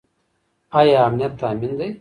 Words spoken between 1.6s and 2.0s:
دی؟